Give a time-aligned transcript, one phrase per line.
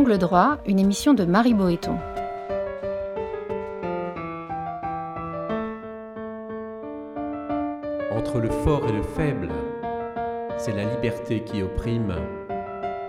[0.00, 1.98] Angle droit, une émission de Marie Boéton.
[8.10, 9.50] Entre le fort et le faible,
[10.56, 12.14] c'est la liberté qui opprime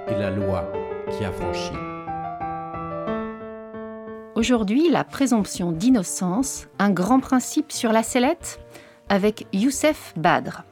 [0.10, 0.70] et la loi
[1.12, 1.72] qui affranchit.
[4.36, 8.60] Aujourd'hui, la présomption d'innocence, un grand principe sur la sellette,
[9.08, 10.66] avec Youssef Badr.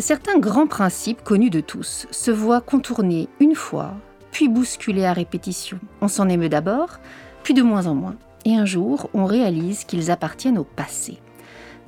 [0.00, 3.94] Certains grands principes connus de tous se voient contournés une fois,
[4.30, 5.80] puis bousculés à répétition.
[6.00, 7.00] On s'en émeut d'abord,
[7.42, 8.14] puis de moins en moins.
[8.44, 11.18] Et un jour, on réalise qu'ils appartiennent au passé.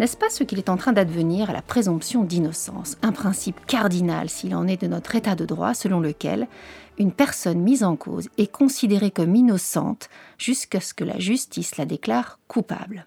[0.00, 4.28] N'est-ce pas ce qu'il est en train d'advenir à la présomption d'innocence, un principe cardinal
[4.28, 6.48] s'il en est de notre état de droit selon lequel
[6.98, 11.84] une personne mise en cause est considérée comme innocente jusqu'à ce que la justice la
[11.84, 13.06] déclare coupable.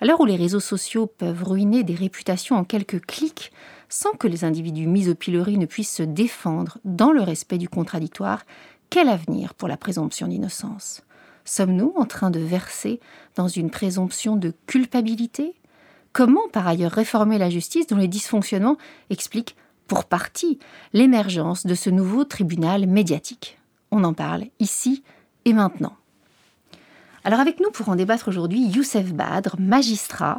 [0.00, 3.50] À l'heure où les réseaux sociaux peuvent ruiner des réputations en quelques clics,
[3.88, 7.68] sans que les individus mis au pilori ne puissent se défendre dans le respect du
[7.68, 8.44] contradictoire,
[8.90, 11.02] quel avenir pour la présomption d'innocence?
[11.44, 13.00] Sommes-nous en train de verser
[13.34, 15.54] dans une présomption de culpabilité?
[16.12, 18.76] Comment par ailleurs réformer la justice dont les dysfonctionnements
[19.08, 20.58] expliquent pour partie
[20.92, 23.58] l'émergence de ce nouveau tribunal médiatique?
[23.90, 25.02] On en parle ici
[25.44, 25.96] et maintenant.
[27.24, 30.38] Alors avec nous pour en débattre aujourd'hui, Youssef Badr, magistrat,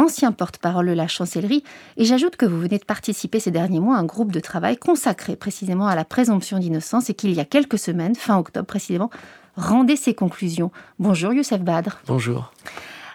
[0.00, 1.62] ancien porte-parole de la chancellerie,
[1.96, 4.76] et j'ajoute que vous venez de participer ces derniers mois à un groupe de travail
[4.76, 9.10] consacré précisément à la présomption d'innocence et qu'il y a quelques semaines, fin octobre précisément,
[9.56, 10.72] rendait ses conclusions.
[10.98, 12.00] Bonjour Youssef Badr.
[12.06, 12.52] Bonjour.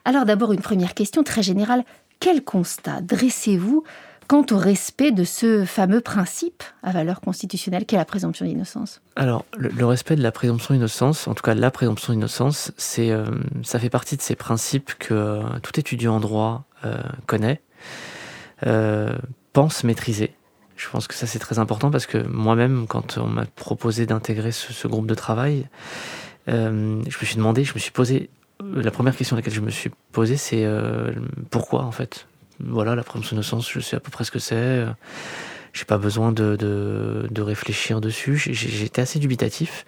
[0.06, 1.84] Alors d'abord une première question très générale.
[2.20, 3.84] Quel constat dressez-vous
[4.28, 9.46] quant au respect de ce fameux principe à valeur constitutionnelle qu'est la présomption d'innocence Alors,
[9.58, 13.26] le, respect de la présomption d'innocence, en tout cas la présomption d'innocence, euh,
[13.64, 17.62] ça fait partie de ces principes que euh, tout étudiant en droit euh, connaît,
[19.54, 20.34] pense maîtriser.
[20.76, 24.52] Je pense que ça c'est très important parce que moi-même, quand on m'a proposé d'intégrer
[24.52, 25.68] ce, groupe de travail,
[26.48, 28.30] je me suis demandé, je me suis posé,
[28.62, 30.68] la première question à laquelle je me suis posé, c'est
[31.50, 32.28] pourquoi en fait?
[32.60, 34.86] Voilà, la présomption d'innocence, je sais à peu près ce que c'est.
[35.74, 38.38] J'ai pas besoin de, de, réfléchir dessus.
[38.38, 39.86] J'étais assez dubitatif.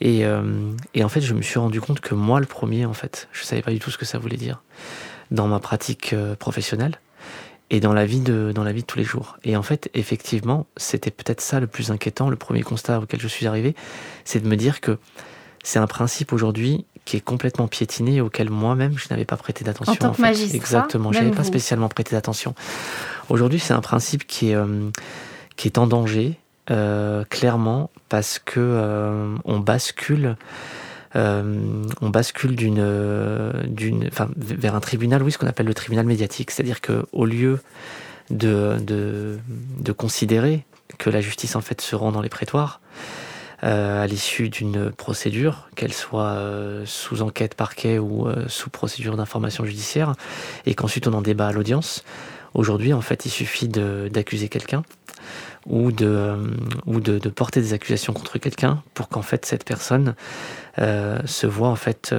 [0.00, 2.92] Et, euh, et, en fait, je me suis rendu compte que moi, le premier, en
[2.92, 4.62] fait, je savais pas du tout ce que ça voulait dire
[5.30, 6.96] dans ma pratique euh, professionnelle
[7.70, 9.38] et dans la vie de dans la vie de tous les jours.
[9.44, 12.28] Et en fait, effectivement, c'était peut-être ça le plus inquiétant.
[12.28, 13.76] Le premier constat auquel je suis arrivé,
[14.24, 14.98] c'est de me dire que
[15.62, 19.92] c'est un principe aujourd'hui qui est complètement piétiné auquel moi-même je n'avais pas prêté d'attention.
[19.92, 22.54] En tant que magistrat, Exactement, je n'avais pas spécialement prêté d'attention.
[23.28, 24.90] Aujourd'hui, c'est un principe qui est, euh,
[25.56, 26.38] qui est en danger,
[26.70, 30.36] euh, clairement, parce que euh, on bascule.
[31.14, 32.84] on bascule d'une,
[33.66, 36.50] d'une, enfin, vers un tribunal, oui, ce qu'on appelle le tribunal médiatique.
[36.50, 37.60] C'est-à-dire que au lieu
[38.30, 39.38] de, de,
[39.80, 40.64] de considérer
[40.98, 42.80] que la justice en fait se rend dans les prétoires,
[43.62, 49.64] à l'issue d'une procédure, qu'elle soit euh, sous enquête parquet ou euh, sous procédure d'information
[49.64, 50.14] judiciaire,
[50.66, 52.04] et qu'ensuite on en débat à l'audience.
[52.54, 54.82] Aujourd'hui, en fait, il suffit d'accuser quelqu'un
[55.64, 56.36] ou de,
[57.34, 60.16] porter des accusations contre quelqu'un pour qu'en fait cette personne
[60.76, 62.14] se voit en fait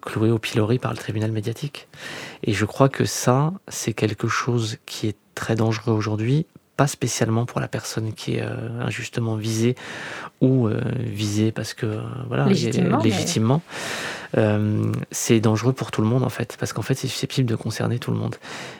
[0.00, 1.88] clouée au pilori par le tribunal médiatique.
[2.44, 6.46] Et je crois que ça, c'est quelque chose qui est très dangereux aujourd'hui
[6.76, 9.76] pas spécialement pour la personne qui est euh, injustement visée
[10.40, 13.62] ou euh, visée parce que euh, voilà légitimement,
[15.12, 17.98] c'est dangereux pour tout le monde en fait parce qu'en fait c'est susceptible de concerner
[17.98, 18.36] tout le monde.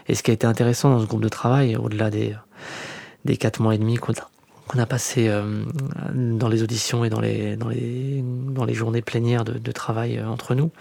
[0.09, 2.35] Et ce qui a été intéressant dans ce groupe de travail au-delà des
[3.25, 5.31] des quatre mois et demi qu'on a, a passé
[6.13, 10.21] dans les auditions et dans les dans les dans les journées plénières de, de travail
[10.21, 10.73] entre nous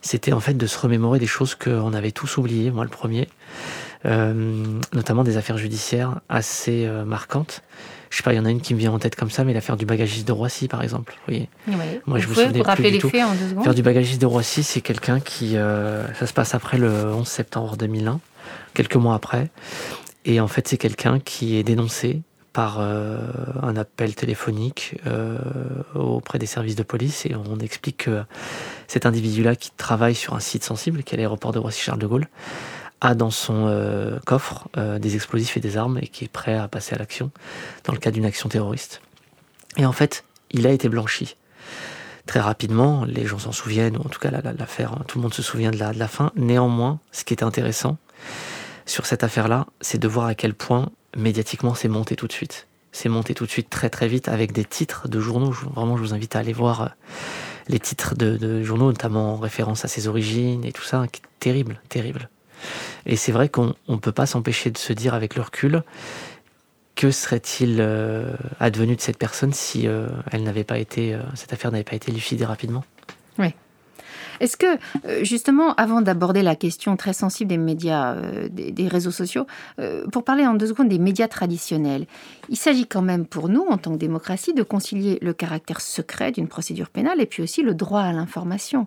[0.00, 3.28] c'était en fait de se remémorer des choses qu'on avait tous oubliées moi le premier
[4.04, 7.62] notamment des affaires judiciaires assez euh, marquantes.
[8.10, 9.44] Je sais pas, il y en a une qui me vient en tête comme ça,
[9.44, 11.14] mais l'affaire du bagagiste de Roissy, par exemple.
[11.28, 11.48] Oui.
[12.06, 13.56] Moi, je vous, vous rappeler les faits en deux secondes.
[13.58, 17.26] L'affaire du bagagiste de Roissy, c'est quelqu'un qui, euh, ça se passe après le 11
[17.26, 18.20] septembre 2001,
[18.72, 19.50] quelques mois après,
[20.24, 22.22] et en fait, c'est quelqu'un qui est dénoncé
[22.54, 24.96] par un appel téléphonique
[25.94, 28.22] auprès des services de police et on explique que
[28.88, 32.26] cet individu-là qui travaille sur un site sensible, qui est l'aéroport de Roissy-Charles de Gaulle,
[33.00, 36.56] a dans son euh, coffre euh, des explosifs et des armes et qui est prêt
[36.56, 37.30] à passer à l'action
[37.84, 39.00] dans le cas d'une action terroriste.
[39.76, 41.36] Et en fait, il a été blanchi.
[42.26, 45.34] Très rapidement, les gens s'en souviennent, ou en tout cas l'affaire, hein, tout le monde
[45.34, 46.32] se souvient de la, de la fin.
[46.36, 47.96] Néanmoins, ce qui est intéressant
[48.84, 52.66] sur cette affaire-là, c'est de voir à quel point médiatiquement c'est monté tout de suite.
[52.92, 55.52] C'est monté tout de suite très très vite avec des titres de journaux.
[55.52, 56.86] Vraiment, je vous invite à aller voir euh,
[57.68, 61.06] les titres de, de journaux, notamment en référence à ses origines et tout ça.
[61.38, 62.28] Terrible, terrible.
[63.06, 65.82] Et c'est vrai qu'on ne peut pas s'empêcher de se dire avec le recul
[66.94, 67.80] que serait-il
[68.58, 69.86] advenu de cette personne si
[70.32, 72.84] elle n'avait pas été, cette affaire n'avait pas été élucidée rapidement?
[73.38, 73.54] Oui.
[74.40, 74.66] Est-ce que,
[75.04, 79.46] euh, justement, avant d'aborder la question très sensible des médias, euh, des, réseaux sociaux,
[79.80, 82.06] euh, pour parler en deux secondes des médias traditionnels,
[82.48, 86.32] il s'agit quand même pour nous, en tant que démocratie, de concilier le caractère secret
[86.32, 88.86] d'une procédure pénale et puis aussi le droit à l'information.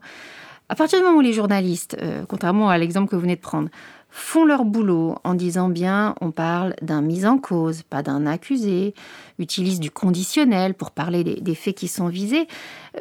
[0.71, 1.97] À partir du moment où les journalistes,
[2.29, 3.68] contrairement à l'exemple que vous venez de prendre,
[4.12, 8.94] font leur boulot en disant bien on parle d'un mis en cause, pas d'un accusé,
[9.39, 12.47] utilisent du conditionnel pour parler des, faits qui sont visés,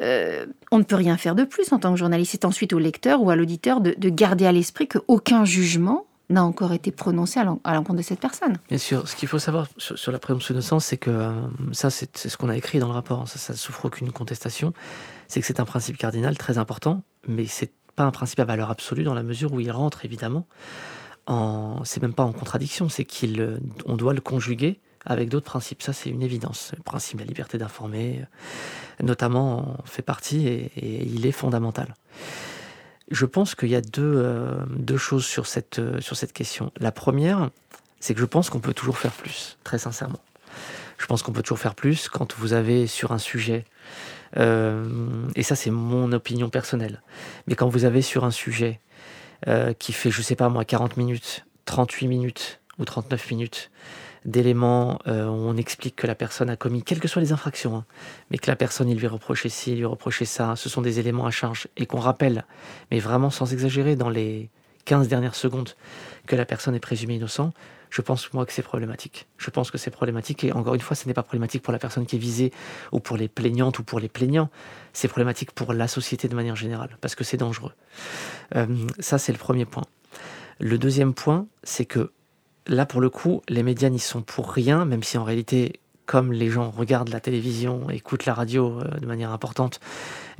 [0.01, 2.31] euh, on ne peut rien faire de plus en tant que journaliste.
[2.31, 6.71] C'est ensuite au lecteur ou à l'auditeur de, garder à l'esprit qu'aucun jugement n'a encore
[6.71, 8.57] été prononcé à l'encontre de cette personne.
[8.69, 11.31] Bien sûr, ce qu'il faut savoir sur, la présomption d'innocence, c'est que euh,
[11.73, 14.71] ça, c'est ce qu'on a écrit dans le rapport, ça ne souffre aucune contestation,
[15.27, 18.71] c'est que c'est un principe cardinal très important, mais c'est pas un principe à valeur
[18.71, 20.47] absolue dans la mesure où il rentre évidemment
[21.83, 23.57] c'est même pas en contradiction, c'est qu'on euh,
[23.95, 25.81] doit le conjuguer avec d'autres principes.
[25.81, 26.73] Ça, c'est une évidence.
[26.75, 31.95] Le principe de la liberté d'informer, euh, notamment, fait partie et, il est fondamental.
[33.09, 36.71] Je pense qu'il y a deux, euh, choses sur cette question.
[36.79, 37.49] La première,
[37.99, 40.19] c'est que je pense qu'on peut toujours faire plus, très sincèrement.
[41.11, 43.65] Pense qu'on peut toujours faire plus quand vous avez sur un sujet,
[44.37, 47.01] et ça c'est mon opinion personnelle,
[47.47, 48.79] mais quand vous avez sur un sujet
[49.49, 53.71] euh, qui fait, je sais pas moi, 40 minutes, 38 minutes ou 39 minutes
[54.23, 57.75] d'éléments euh, où on explique que la personne a commis, quelles que soient les infractions,
[57.75, 57.85] hein,
[58.29, 61.01] mais que la personne, il lui reprochait ci, il lui reprochait ça, ce sont des
[61.01, 62.45] éléments à charge, et qu'on rappelle,
[62.89, 64.49] mais vraiment sans exagérer, dans les
[64.85, 65.71] 15 dernières secondes,
[66.27, 67.53] que la personne est présumée innocente,
[67.91, 69.27] je pense moi que c'est problématique.
[69.37, 71.79] Je pense que c'est problématique et encore une fois, ce n'est pas problématique pour la
[71.79, 72.51] personne qui est visée
[72.91, 74.49] ou pour les plaignantes ou pour les plaignants.
[74.93, 77.73] C'est problématique pour la société de manière générale parce que c'est dangereux.
[78.55, 78.65] Euh,
[78.99, 79.83] ça, c'est le premier point.
[80.59, 82.11] Le deuxième point, c'est que
[82.65, 86.31] là, pour le coup, les médias n'y sont pour rien, même si en réalité, comme
[86.31, 89.81] les gens regardent la télévision, écoutent la radio euh, de manière importante,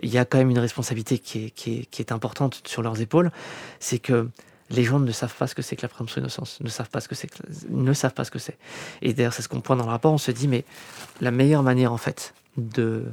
[0.01, 3.29] il y a quand même une responsabilité qui est, qui est importante sur leurs épaules.
[3.81, 4.29] C'est que
[4.71, 7.01] les gens ne savent pas ce que c'est que la présomption d'innocence, ne savent pas
[7.01, 7.29] ce que c'est,
[7.69, 8.57] ne savent pas ce que c'est.
[9.01, 10.13] Et d'ailleurs, c'est ce qu'on pointe dans le rapport.
[10.13, 10.65] On se dit, mais
[11.19, 13.05] la meilleure manière, en fait, de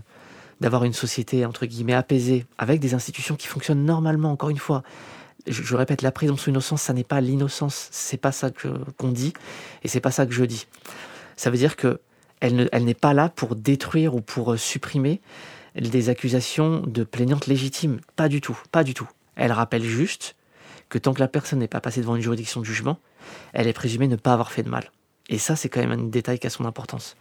[0.61, 4.33] d'avoir une société entre guillemets apaisée, avec des institutions qui fonctionnent normalement.
[4.33, 4.83] Encore une fois,
[5.47, 7.89] je, répète, la présomption d'innocence, ça n'est pas l'innocence.
[7.93, 8.51] C'est pas ça
[8.97, 9.33] qu'on dit,
[9.85, 10.67] et c'est pas ça que je dis.
[11.37, 12.01] Ça veut dire que
[12.41, 15.21] elle, elle n'est pas là pour détruire ou pour euh, supprimer
[15.77, 18.01] des accusations de plaignantes légitimes.
[18.17, 19.09] Pas du tout, pas du tout.
[19.37, 20.35] Elle rappelle juste
[20.89, 22.99] que tant que la personne n'est pas passée devant une juridiction de jugement,
[23.53, 24.91] elle est présumée ne pas avoir fait de mal.
[25.29, 27.17] Et ça, c'est quand même un détail qui a son importance.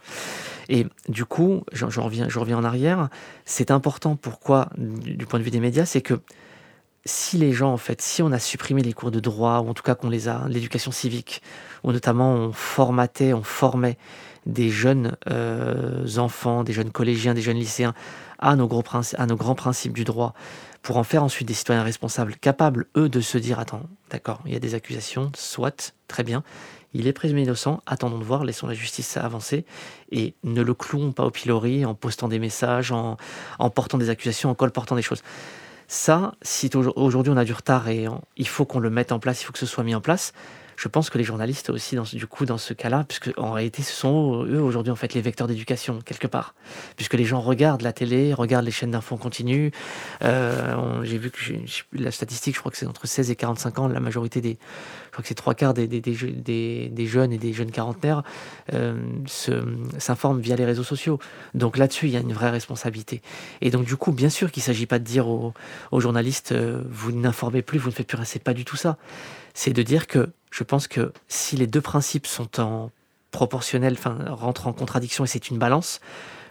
[0.68, 3.08] Et du coup, je, reviens, en arrière,
[3.44, 6.20] c'est important pourquoi, du, point de vue des médias, c'est que
[7.04, 9.74] si les gens, en fait, si on a supprimé les cours de droit, ou en
[9.74, 11.42] tout cas qu'on les a, l'éducation civique,
[11.84, 13.98] ou notamment on formatait, on formait
[14.46, 17.94] des jeunes euh, enfants, des jeunes collégiens, des jeunes lycéens
[18.38, 18.82] à nos grands
[19.54, 20.34] principes du droit,
[20.88, 24.54] pour en faire ensuite des citoyens responsables, capables, eux, de se dire, attends, d'accord, il
[24.54, 26.42] y a des accusations, soit, très bien,
[26.94, 29.66] il est présumé innocent, attendons de voir, laissons la justice avancer,
[30.12, 33.18] et ne le clouons pas au pilori en postant des messages, en,
[33.68, 35.22] portant des accusations, en colportant des choses.
[35.88, 38.06] Ça, si aujourd'hui on a du retard et
[38.38, 40.32] il faut qu'on le mette en place, il faut que ce soit mis en place,
[40.78, 43.92] je pense que les journalistes aussi, du coup, dans ce cas-là, puisque en réalité, ce
[43.92, 46.54] sont eux aujourd'hui en fait les vecteurs d'éducation quelque part,
[46.94, 49.72] puisque les gens regardent la télé, regardent les chaînes d'infos continue.
[50.22, 51.38] Euh, j'ai vu que
[51.92, 54.56] la statistique, je crois que c'est entre 16 et 45 ans, la majorité des,
[55.06, 58.22] je crois que c'est trois quarts des, des, des, des, jeunes et des jeunes quarantenaires
[58.72, 58.94] euh,
[59.98, 61.18] s'informent via les réseaux sociaux.
[61.54, 63.20] Donc là-dessus, il y a une vraie responsabilité.
[63.62, 65.54] Et donc du coup, bien sûr qu'il ne s'agit pas de dire aux,
[65.92, 68.24] journalistes, euh, vous n'informez plus, vous ne faites plus rien.
[68.24, 68.96] C'est pas du tout ça.
[69.58, 72.92] C'est de dire que je pense que si les deux principes sont en
[73.32, 76.00] proportionnel, enfin rentrent en contradiction et c'est une balance,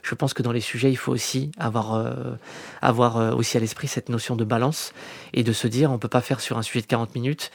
[0.04, 2.36] je pense que dans les sujets, il faut aussi avoir, euh,
[2.82, 4.92] avoir euh, aussi à l'esprit cette notion de balance
[5.32, 7.50] et de se dire on ne peut pas faire sur un sujet de 40 minutes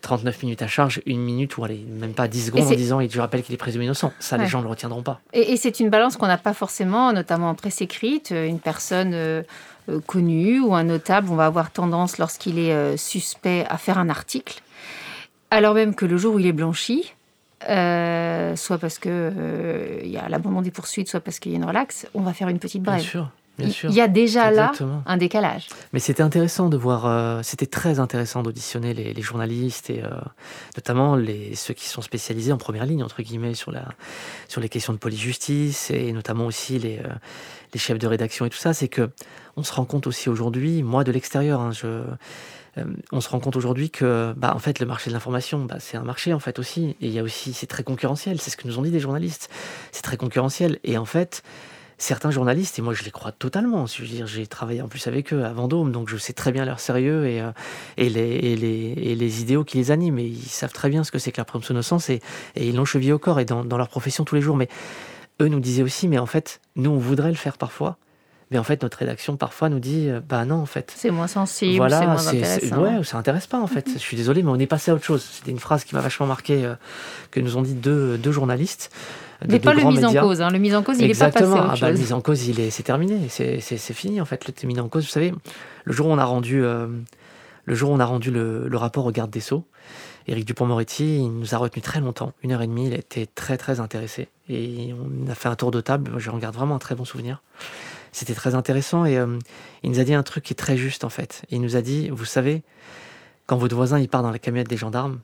[0.00, 3.08] 39 minutes à charge, une minute ou allez, même pas 10 secondes en disant et
[3.10, 4.10] je rappelle qu'il est présumé innocent.
[4.20, 5.20] Ça, les gens ne le retiendront pas.
[5.34, 8.30] Et, c'est une balance qu'on n'a pas forcément, notamment en presse écrite.
[8.30, 9.42] Une personne euh,
[10.06, 14.62] connue ou un notable, on va avoir tendance, lorsqu'il est suspect, à faire un article
[15.54, 17.14] alors même que le jour où il est blanchi,
[17.68, 21.58] euh, soit parce qu'il euh, y a l'abandon des poursuites, soit parce qu'il y a
[21.58, 23.04] une relaxe, on va faire une petite brève.
[23.58, 24.72] il y a déjà là
[25.06, 25.68] un décalage.
[25.92, 30.10] Mais c'était intéressant de voir, euh, c'était très intéressant d'auditionner les, journalistes et euh,
[30.76, 33.84] notamment les, ceux qui sont spécialisés en première ligne, entre guillemets, sur, la,
[34.48, 37.08] sur les questions de police-justice et notamment aussi les, euh,
[37.72, 38.74] les chefs de rédaction et tout ça.
[38.74, 39.08] C'est que
[39.56, 42.02] on se rend compte aussi aujourd'hui, moi de l'extérieur, hein, je,
[43.12, 45.96] on se rend compte aujourd'hui que bah, en fait, le marché de l'information, bah, c'est
[45.96, 46.96] un marché en fait aussi.
[47.00, 49.00] Et il y a aussi, c'est très concurrentiel, c'est ce que nous ont dit des
[49.00, 49.50] journalistes.
[49.92, 50.78] C'est très concurrentiel.
[50.84, 51.42] Et en fait,
[51.98, 55.44] certains journalistes, et moi je les crois totalement, je j'ai travaillé en plus avec eux
[55.44, 57.52] à Vendôme, donc je sais très bien leur sérieux et, euh,
[57.96, 61.40] et, les, idéaux qui les animent, et ils savent très bien ce que c'est que
[61.40, 62.20] la présomption d'innocence, et,
[62.56, 64.56] et ils l'ont chevillé au corps et dans, dans, leur profession tous les jours.
[64.56, 64.68] Mais
[65.40, 67.96] eux nous disaient aussi, mais en fait, nous on voudrait le faire parfois,
[68.50, 70.92] mais en fait notre rédaction parfois nous dit, euh, bah non en fait.
[70.96, 72.82] C'est moins sensible, voilà, c'est moins intéressant.
[72.82, 73.94] Ouais, ça intéresse pas en fait, mhm.
[73.94, 75.22] je suis désolé, mais on est passé à autre chose.
[75.22, 76.74] C'était une phrase qui m'a vachement marqué, euh,
[77.30, 78.90] que nous ont dit deux, deux journalistes.
[79.48, 80.40] Mais pas le mise en cause.
[80.40, 80.50] Hein.
[80.50, 82.20] Le mise en cause, il n'est pas passé à autre ah bah, Le mise en
[82.20, 83.28] cause, il est, c'est terminé.
[83.28, 83.60] C'est,
[83.92, 84.46] fini, en fait.
[84.46, 85.34] Le mise en cause, vous savez,
[85.84, 86.86] le jour où on a rendu, euh,
[87.64, 89.64] le, jour où on a rendu le, rapport au garde des Sceaux,
[90.26, 92.86] Éric Dupont-Moretti, il nous a retenu très longtemps, une heure et demie.
[92.86, 94.28] Il a été très, très intéressé.
[94.48, 96.12] Et on a fait un tour de table.
[96.16, 97.42] Je regarde vraiment un très bon souvenir.
[98.14, 99.04] C'était très intéressant.
[99.04, 99.38] Et euh,
[99.82, 101.42] il nous a dit un truc qui est très juste, en fait.
[101.50, 102.62] Il nous a dit, vous savez,
[103.46, 105.20] quand votre voisin il part dans la camionnette des gendarmes,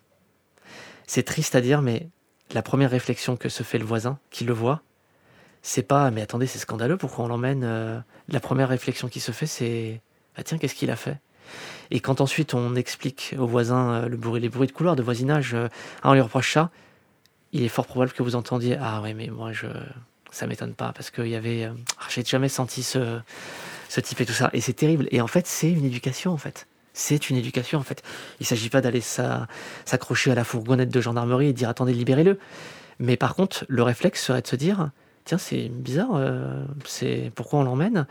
[1.06, 2.08] c'est triste à dire, mais
[2.52, 4.82] la première réflexion que se fait le voisin qui le voit,
[5.62, 9.30] c'est pas mais attendez, c'est scandaleux, pourquoi on l'emmène euh, La première réflexion qui se
[9.30, 10.00] fait, c'est
[10.34, 11.18] ah tiens, qu'est-ce qu'il a fait?
[11.92, 15.68] Et quand ensuite on explique au voisin euh, les bruits de couloir, de voisinage, ah,
[16.10, 16.70] on lui reproche ça,
[17.52, 19.68] il est fort probable que vous entendiez ah oui, mais moi je
[20.32, 23.18] ça m'étonne pas parce qu'il y avait ah, j'ai jamais senti ce
[23.88, 26.36] ce type et tout ça et c'est terrible et en fait c'est une éducation en
[26.36, 28.02] fait c'est une éducation en fait.
[28.40, 32.38] Il ne s'agit pas d'aller s'accrocher à la fourgonnette de gendarmerie et dire attendez, libérez-le.
[32.98, 34.90] Mais par contre, le réflexe serait de se dire
[35.24, 38.06] tiens, c'est bizarre, euh, c'est pourquoi on l'emmène?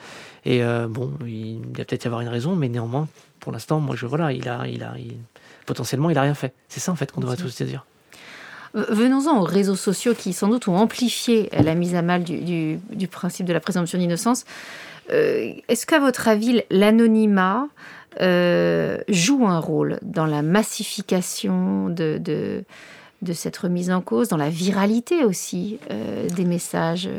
[0.46, 3.08] Et euh, bon, il va peut-être y avoir une raison, mais néanmoins,
[3.40, 4.94] pour l'instant, moi je voilà, il a, il a,
[5.66, 6.54] potentiellement, il a rien fait.
[6.68, 7.86] C'est ça en fait qu'on devrait tous se dire.
[8.74, 13.46] Venons-en aux réseaux sociaux qui sans doute ont amplifié la mise à mal du, principe
[13.46, 14.46] de la présomption d'innocence.
[15.12, 17.68] Euh, est-ce qu'à votre avis, l'anonymat
[18.22, 22.64] euh, joue un rôle dans la massification de,
[23.34, 27.10] cette remise en cause, dans la viralité aussi euh, des messages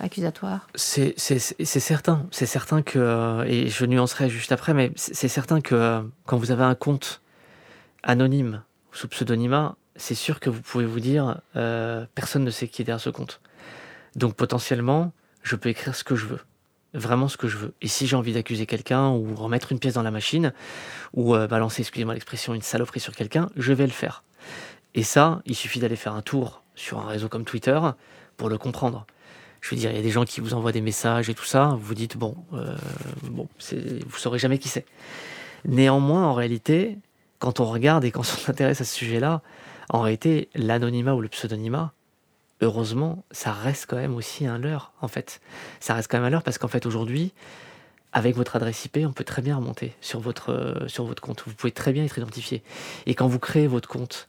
[0.00, 0.68] accusatoires?
[0.74, 6.38] C'est certain, c'est certain que, et je nuancerai juste après, mais c'est certain que quand
[6.38, 7.20] vous avez un compte
[8.02, 11.40] anonyme sous pseudonymat, c'est sûr que vous pouvez vous dire,
[12.14, 13.40] personne ne sait qui est derrière ce compte.
[14.16, 15.12] Donc potentiellement,
[15.42, 16.40] je peux écrire ce que je veux
[16.94, 17.74] vraiment ce que je veux.
[17.82, 20.52] Et si j'ai envie d'accuser quelqu'un ou remettre une pièce dans la machine
[21.14, 24.24] ou euh, balancer, excusez-moi l'expression, une saloperie sur quelqu'un, je vais le faire.
[24.94, 27.78] Et ça, il suffit d'aller faire un tour sur un réseau comme Twitter
[28.36, 29.06] pour le comprendre.
[29.60, 31.44] Je veux dire, il y a des gens qui vous envoient des messages et tout
[31.44, 32.76] ça, vous dites, bon, euh,
[33.24, 34.86] bon vous saurez jamais qui c'est.
[35.64, 36.98] Néanmoins, en réalité,
[37.38, 39.42] quand on regarde et quand on s'intéresse à ce sujet-là,
[39.90, 41.92] en réalité, l'anonymat ou le pseudonymat,
[42.60, 45.40] heureusement, ça reste quand même aussi un leurre, en fait.
[45.80, 47.32] Ça reste quand même un leurre parce qu'en fait, aujourd'hui,
[48.12, 51.42] avec votre adresse IP, on peut très bien remonter sur votre, euh, sur votre compte.
[51.46, 52.62] Vous pouvez très bien être identifié.
[53.06, 54.28] Et quand vous créez votre compte,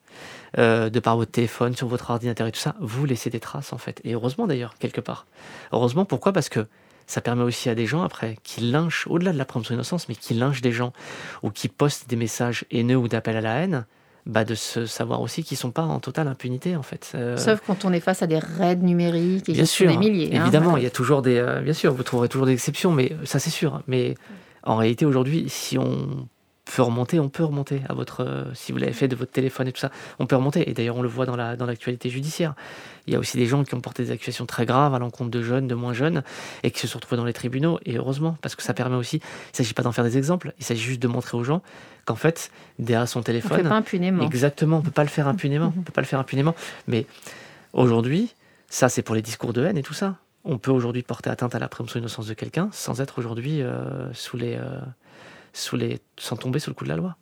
[0.57, 3.71] euh, de par votre téléphone, sur votre ordinateur et tout ça, vous laissez des traces,
[3.71, 4.01] en fait.
[4.03, 5.27] Et heureusement, d'ailleurs, quelque part.
[5.71, 6.33] Heureusement, pourquoi?
[6.33, 6.67] Parce que
[7.07, 10.15] ça permet aussi à des gens, après, qui lynchent, au-delà de la présomption d'innocence, mais
[10.15, 10.93] qui lynchent des gens,
[11.41, 13.85] ou qui postent des messages haineux ou d'appel à la haine,
[14.25, 17.11] bah, de se savoir aussi qu'ils sont pas en totale impunité en fait.
[17.15, 20.35] Euh, Sauf quand on est face à des raids numériques et bien sûr, des milliers.
[20.35, 22.91] Hein, évidemment, il y a toujours des, euh, bien sûr, vous trouverez toujours des exceptions,
[22.91, 23.81] mais ça c'est sûr.
[23.87, 24.15] Mais
[24.63, 26.27] en réalité aujourd'hui, si on
[26.69, 29.67] peut remonter, on peut remonter à votre, euh, si vous l'avez fait de votre téléphone
[29.67, 30.69] et tout ça, on peut remonter.
[30.69, 32.53] Et d'ailleurs, on le voit dans la dans l'actualité judiciaire.
[33.07, 35.31] Il y a aussi des gens qui ont porté des accusations très graves à l'encontre
[35.31, 36.23] de jeunes, de moins jeunes,
[36.63, 37.79] et qui se sont retrouvés dans les tribunaux.
[37.85, 39.17] Et heureusement, parce que ça permet aussi.
[39.17, 40.53] Il ne s'agit pas d'en faire des exemples.
[40.59, 41.61] Il s'agit juste de montrer aux gens
[42.05, 44.23] qu'en fait, derrière son téléphone, on pas impunément.
[44.23, 45.73] Exactement, on peut pas le faire impunément.
[45.77, 46.55] on peut pas le faire impunément.
[46.87, 47.05] Mais
[47.73, 48.35] aujourd'hui,
[48.69, 50.15] ça, c'est pour les discours de haine et tout ça.
[50.45, 54.13] On peut aujourd'hui porter atteinte à la présomption d'innocence de quelqu'un sans être aujourd'hui euh,
[54.13, 54.79] sous les euh,
[55.53, 57.17] sous les, sans tomber sous le coup de la loi.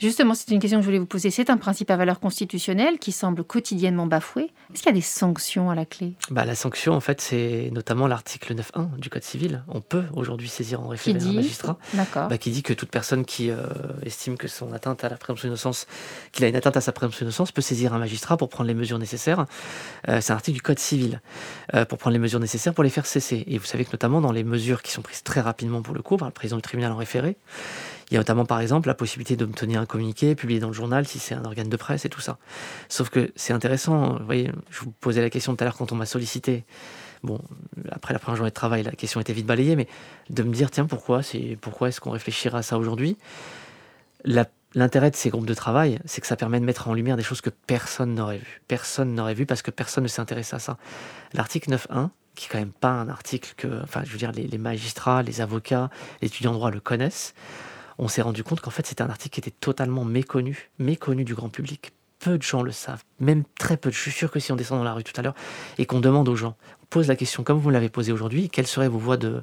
[0.00, 1.30] Justement, c'est une question que je voulais vous poser.
[1.30, 4.50] C'est un principe à valeur constitutionnelle qui semble quotidiennement bafoué.
[4.72, 6.14] Est-ce qu'il y a des sanctions à la clé?
[6.30, 9.64] Bah, La sanction, en fait, c'est notamment l'article 9.1 du Code civil.
[9.68, 11.78] On peut aujourd'hui saisir en référé un magistrat
[12.14, 13.66] bah, qui dit que toute personne qui euh,
[14.04, 15.86] estime que son atteinte à la présomption d'innocence,
[16.32, 18.74] qu'il a une atteinte à sa présomption d'innocence, peut saisir un magistrat pour prendre les
[18.74, 19.46] mesures nécessaires.
[20.08, 21.20] Euh, c'est un article du Code civil
[21.74, 23.44] euh, pour prendre les mesures nécessaires pour les faire cesser.
[23.48, 26.02] Et vous savez que notamment dans les mesures qui sont prises très rapidement pour le
[26.02, 27.36] coup par le président du tribunal en référé,
[28.10, 31.06] il y a notamment par exemple la possibilité d'obtenir un communiqué publié dans le journal
[31.06, 32.38] si c'est un organe de presse et tout ça.
[32.88, 35.92] Sauf que c'est intéressant, vous voyez, je vous posais la question tout à l'heure quand
[35.92, 36.64] on m'a sollicité
[37.22, 37.40] bon,
[37.90, 39.88] après la première journée de travail, la question était vite balayée, mais
[40.30, 43.16] de me dire, tiens, pourquoi, c'est, pourquoi est-ce qu'on réfléchirait à ça aujourd'hui?
[44.74, 47.22] L'intérêt de ces groupes de travail, c'est que ça permet de mettre en lumière des
[47.22, 48.62] choses que personne n'aurait vues.
[48.68, 50.76] Personne n'aurait vu parce que personne ne s'intéresse à ça.
[51.32, 54.46] L'article 9.1, qui est quand même pas un article que, enfin, je veux dire, les,
[54.46, 57.34] les magistrats, les avocats, les étudiants en droit le connaissent,
[57.98, 61.34] on s'est rendu compte qu'en fait, c'était un article qui était totalement méconnu, méconnu du
[61.34, 63.90] grand public peu de gens le savent, même très peu.
[63.90, 65.34] Je suis sûr que si on descend dans la rue tout à l'heure
[65.78, 68.66] et qu'on demande aux gens, on pose la question comme vous l'avez posée aujourd'hui, quelles
[68.66, 69.42] seraient vos voies de,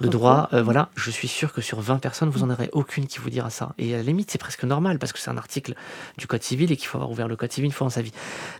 [0.00, 3.18] droit euh, Voilà, je suis sûr que sur 20 personnes, vous n'en aurez aucune qui
[3.18, 3.74] vous dira ça.
[3.78, 5.74] Et à la limite, c'est presque normal parce que c'est un article
[6.18, 8.02] du Code civil et qu'il faut avoir ouvert le Code civil une fois dans sa
[8.02, 8.12] vie.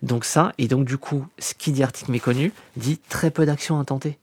[0.03, 3.79] Donc ça, et donc du coup, ce qui dit article méconnu dit très peu d'actions
[3.79, 4.19] intentées.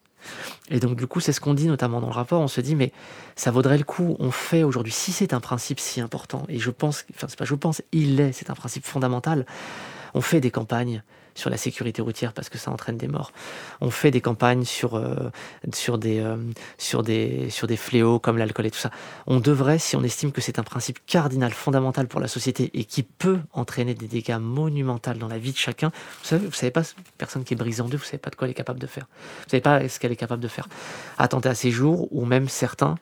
[0.70, 2.42] Et donc du coup, c'est ce qu'on dit notamment dans le rapport.
[2.42, 2.92] On se dit, mais
[3.36, 4.16] ça vaudrait le coup.
[4.20, 7.46] On fait aujourd'hui, si c'est un principe si important, et je pense, enfin c'est pas
[7.46, 9.46] je pense, il est, c'est un principe fondamental.
[10.14, 11.04] On fait des campagnes
[11.36, 13.32] sur la sécurité routière parce que ça entraîne des morts.
[13.80, 15.32] On fait des campagnes sur, euh,
[15.74, 16.38] sur, des, euh,
[16.78, 18.92] sur, des, sur des fléaux comme l'alcool et tout ça.
[19.28, 22.86] On devrait, si on estime que c'est un principe cardinal, fondamental pour la société et
[22.86, 26.72] qui peut entraîner des dégâts monumentaux dans la vie de chacun, vous savez, vous savez
[26.72, 26.84] pas,
[27.18, 28.88] personne qui est brisée en deux, vous savez pas de quoi elle est capable de
[28.88, 29.08] faire.
[29.44, 30.68] Vous savez pas ce qu'elle est capable de faire.
[31.18, 32.96] Attenter à ses jours ou même certains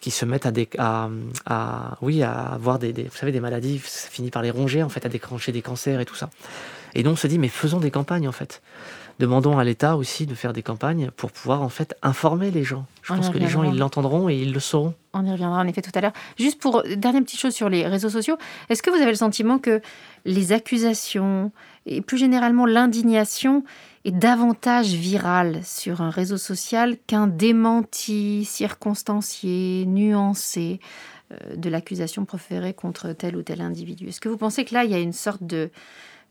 [0.00, 1.08] qui se mettent à, des, à,
[2.02, 4.90] oui, à avoir des, des, vous savez, des maladies, ça finit par les ronger, en
[4.90, 6.28] fait, à déclencher des cancers et tout ça.
[6.94, 8.62] Et donc on se dit, mais faisons des campagnes en fait.
[9.20, 12.84] Demandons à l'État aussi de faire des campagnes pour pouvoir en fait informer les gens.
[13.02, 14.94] Je pense que les gens, ils l'entendront et ils le sauront.
[15.12, 16.12] On y reviendra en effet tout à l'heure.
[16.36, 18.36] Juste pour dernière petite chose sur les réseaux sociaux,
[18.70, 19.80] est-ce que vous avez le sentiment que
[20.24, 21.52] les accusations
[21.86, 23.62] et plus généralement l'indignation
[24.04, 30.80] est davantage virale sur un réseau social qu'un démenti circonstancié, nuancé
[31.32, 34.08] euh, de l'accusation proférée contre tel ou tel individu?
[34.08, 35.70] Est-ce que vous pensez que là, il y a une sorte de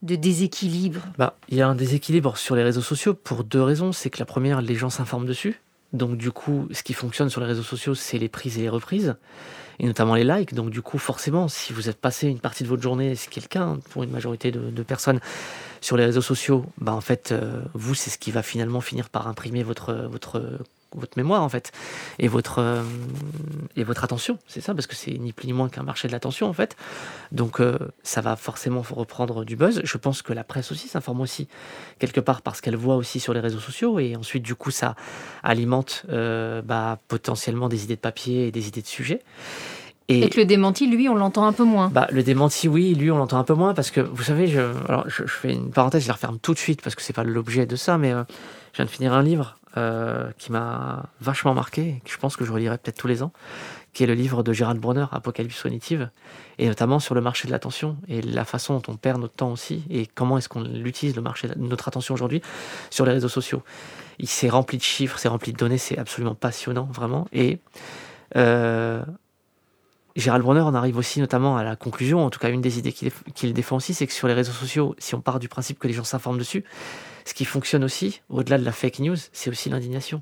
[0.03, 1.01] de déséquilibre?
[1.17, 3.91] Bah, Il y a un déséquilibre sur les réseaux sociaux pour deux raisons.
[3.91, 5.59] C'est que la première, les gens s'informent dessus.
[5.93, 8.69] Donc du coup, ce qui fonctionne sur les réseaux sociaux, c'est les prises et les
[8.69, 9.15] reprises,
[9.79, 10.53] et notamment les likes.
[10.55, 13.77] Donc du coup, forcément, si vous êtes passé une partie de votre journée, c'est quelqu'un,
[13.91, 15.19] pour une majorité de, personnes,
[15.81, 19.09] sur les réseaux sociaux, bah en fait, euh, vous, c'est ce qui va finalement finir
[19.09, 20.41] par imprimer votre, votre
[20.95, 21.71] votre mémoire en fait
[22.19, 22.83] et votre euh,
[23.75, 24.37] et votre attention.
[24.47, 26.75] C'est ça parce que c'est ni plus ni moins qu'un marché de l'attention en fait.
[27.31, 29.81] Donc euh, ça va forcément reprendre du buzz.
[29.83, 31.47] Je pense que la presse aussi s'informe aussi
[31.99, 33.99] quelque part parce qu'elle voit aussi sur les réseaux sociaux.
[33.99, 34.95] Et ensuite du coup ça
[35.43, 39.21] alimente euh, bah, potentiellement des idées de papier et des idées de sujets
[40.21, 41.89] et, que le démenti, lui, on l'entend un peu moins.
[41.89, 44.61] Bah, le démenti, oui, lui, on l'entend un peu moins parce que, vous savez, je,
[44.87, 47.23] alors, je, fais une parenthèse, je la referme tout de suite parce que c'est pas
[47.23, 51.99] l'objet de ça, mais je viens de finir un livre euh, qui m'a vachement marqué,
[52.05, 53.31] que je pense que je relirai peut-être tous les ans,
[53.91, 56.11] qui est le livre de Gérald Bronner, Apocalypse cognitive,
[56.59, 59.51] et notamment sur le marché de l'attention et la façon dont on perd notre temps
[59.51, 62.43] aussi, et comment est-ce qu'on utilise le marché, notre attention aujourd'hui
[62.91, 63.63] sur les réseaux sociaux.
[64.19, 67.27] Il s'est rempli de chiffres, c'est rempli de données, c'est absolument passionnant, vraiment.
[67.33, 67.57] Et
[68.35, 69.01] euh,
[70.15, 72.93] Gérald Bronner en arrive aussi notamment à la conclusion, en tout cas une des idées
[72.93, 75.87] qu'il défend aussi, c'est que sur les réseaux sociaux, si on part du principe que
[75.87, 76.63] les gens s'informent dessus,
[77.25, 80.21] ce qui fonctionne aussi, au-delà de la fake news, c'est aussi l'indignation.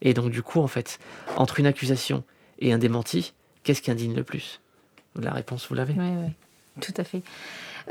[0.00, 0.98] Et donc du coup, en fait,
[1.36, 2.24] entre une accusation
[2.60, 4.60] et un démenti, qu'est-ce qui indigne le plus?
[5.16, 5.94] La réponse, vous l'avez?
[5.98, 6.32] Oui, oui,
[6.80, 7.22] tout à fait.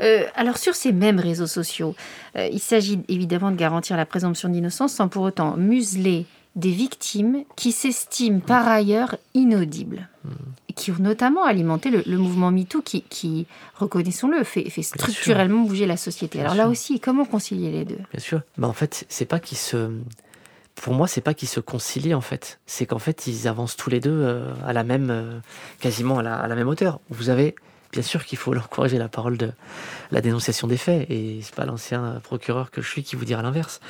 [0.00, 1.94] Euh, alors sur ces mêmes réseaux sociaux,
[2.36, 7.44] euh, il s'agit évidemment de garantir la présomption d'innocence sans pour autant museler des victimes
[7.56, 10.30] qui s'estiment par ailleurs inaudibles, hmm.
[10.72, 15.96] Qui ont notamment alimenté le, mouvement MeToo qui, qui reconnaissons-le, fait, fait structurellement bouger la
[15.96, 16.40] société.
[16.40, 17.98] Alors là aussi, comment concilier les deux?
[18.12, 18.42] Bien sûr.
[18.58, 19.90] Bah en fait, c'est pas qu'ils se...
[20.76, 22.58] Pour moi, c'est pas qu'ils se concilient en fait.
[22.66, 25.38] C'est qu'en fait, ils avancent tous les deux euh, à la même, euh,
[25.80, 27.00] quasiment à la, à la, même hauteur.
[27.10, 27.54] Vous avez,
[27.92, 29.52] bien sûr qu'il faut encourager la parole de
[30.10, 33.42] la dénonciation des faits, et c'est pas l'ancien procureur que je suis qui vous dira
[33.42, 33.80] l'inverse.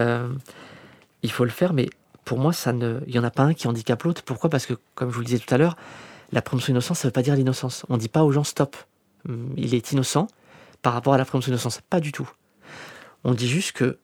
[0.00, 0.28] Euh,
[1.22, 1.88] il faut le faire, mais
[2.24, 4.22] pour moi, ça ne, il y en a pas un qui handicape l'autre.
[4.22, 4.50] Pourquoi?
[4.50, 5.76] Parce que, comme je vous le disais tout à l'heure,
[6.34, 7.86] la présomption d'innocence, ça ne veut pas dire l'innocence.
[7.88, 8.76] On ne dit pas aux gens stop.
[9.28, 10.26] Hum, il est innocent
[10.82, 11.80] par rapport à la présomption d'innocence.
[11.88, 12.28] Pas du tout.
[13.22, 13.98] On dit juste que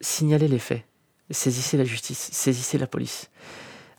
[0.00, 0.84] signaler les faits,
[1.30, 3.30] saisissez la justice, saisissez la police.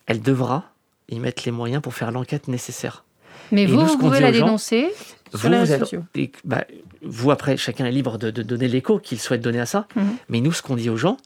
[0.06, 0.72] Elle devra
[1.10, 3.04] y mettre les moyens pour faire l'enquête nécessaire.
[3.52, 4.94] Mais vous, vous pouvez la dénoncer
[5.36, 6.32] sur les.
[6.46, 6.66] Bah,
[7.02, 9.88] vous, après, chacun est libre de, donner l'écho qu'il souhaite donner à ça.
[9.96, 10.16] Mhm.
[10.30, 11.18] Mais nous, ce qu'on dit aux gens,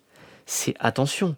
[0.46, 1.36] c'est attention,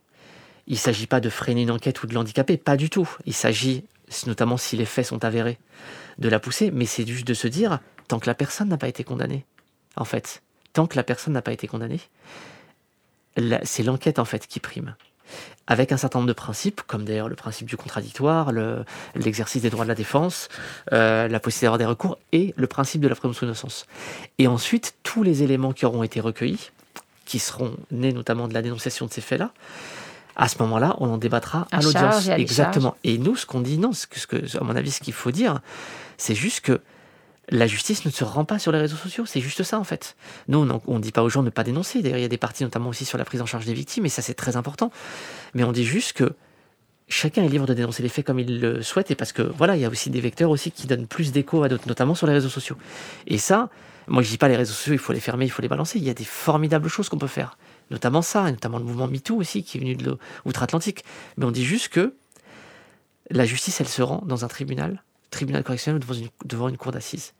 [0.67, 3.10] il ne s'agit pas de freiner une enquête ou de l'handicaper, pas du tout.
[3.26, 3.84] Il s'agit,
[4.28, 5.58] notamment si les faits sont avérés,
[6.17, 8.88] de la pousser, mais c'est juste de se dire, tant que la personne n'a pas
[8.88, 9.45] été condamnée,
[9.95, 10.41] en fait,
[10.74, 12.02] tant que la personne n'a pas été condamnée,
[13.63, 14.95] c'est l'enquête en fait qui prime.
[15.67, 18.52] Avec un certain nombre de principes, comme d'ailleurs le principe du contradictoire,
[19.13, 20.50] l'exercice des droits de la défense,
[20.93, 23.86] euh, la possibilité d'avoir des recours et le principe de la présomption d'innocence.
[24.39, 26.72] Et ensuite, tous les éléments qui auront été recueillis,
[27.26, 29.54] qui seront nés notamment de la dénonciation de ces faits-là,
[30.41, 32.28] à ce moment-là, on en débattra à, À l'audience.
[32.30, 32.95] Exactement.
[33.04, 35.60] Et nous, ce qu'on dit, non, ce que- à mon avis, ce qu'il faut dire,
[36.17, 36.80] c'est juste que
[37.49, 39.25] la justice ne se rend pas sur les réseaux sociaux.
[39.25, 40.15] C'est juste ça, en fait.
[40.47, 42.02] Nous, on ne dit pas aux gens de ne pas dénoncer.
[42.02, 44.06] D'ailleurs, il y a des parties, notamment aussi sur la prise en charge des victimes,
[44.06, 44.91] et ça, c'est très important.
[45.54, 46.32] Mais on dit juste que
[47.10, 49.75] chacun est libre de dénoncer les faits comme il le souhaite, et parce que, voilà,
[49.75, 52.28] il y a aussi des vecteurs aussi qui donnent plus d'écho à d'autres, notamment sur
[52.28, 52.78] les réseaux sociaux.
[53.28, 53.69] Et ça,
[54.08, 55.97] moi, je dis pas les réseaux sociaux, il faut les fermer, il faut les balancer.
[55.97, 57.58] Il y a des formidables choses qu'on peut faire.
[57.91, 61.04] Notamment ça, et notamment le mouvement MeToo aussi, qui est venu de l'outre-Atlantique.
[61.38, 62.13] Mais on dit juste que
[63.32, 66.91] la justice, elle se rend dans un tribunal, tribunal correctionnel devant une, devant une cour
[66.91, 67.34] d'assises.